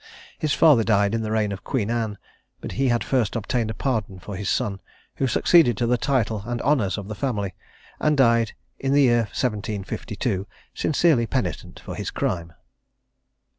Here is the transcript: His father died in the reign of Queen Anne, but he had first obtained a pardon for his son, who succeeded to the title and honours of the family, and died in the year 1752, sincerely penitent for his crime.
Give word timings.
His 0.39 0.55
father 0.55 0.83
died 0.83 1.13
in 1.13 1.21
the 1.21 1.29
reign 1.31 1.51
of 1.51 1.63
Queen 1.63 1.91
Anne, 1.91 2.17
but 2.59 2.71
he 2.71 2.87
had 2.87 3.03
first 3.03 3.35
obtained 3.35 3.69
a 3.69 3.75
pardon 3.75 4.17
for 4.17 4.35
his 4.35 4.49
son, 4.49 4.79
who 5.17 5.27
succeeded 5.27 5.77
to 5.77 5.85
the 5.85 5.95
title 5.95 6.41
and 6.47 6.59
honours 6.63 6.97
of 6.97 7.07
the 7.07 7.13
family, 7.13 7.53
and 7.99 8.17
died 8.17 8.53
in 8.79 8.93
the 8.93 9.03
year 9.03 9.25
1752, 9.25 10.47
sincerely 10.73 11.27
penitent 11.27 11.79
for 11.81 11.93
his 11.93 12.09
crime. 12.09 12.53